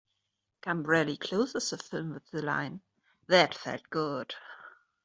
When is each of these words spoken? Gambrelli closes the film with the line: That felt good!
Gambrelli 0.63 1.15
closes 1.15 1.69
the 1.69 1.77
film 1.77 2.11
with 2.15 2.25
the 2.31 2.41
line: 2.41 2.81
That 3.27 3.53
felt 3.53 3.87
good! 3.91 4.33